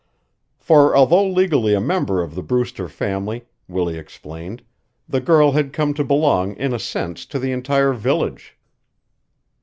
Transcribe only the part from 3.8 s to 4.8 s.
explained,